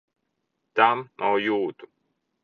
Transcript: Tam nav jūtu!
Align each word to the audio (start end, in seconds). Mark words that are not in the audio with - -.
Tam 0.79 1.01
nav 1.23 1.37
jūtu! 1.49 1.91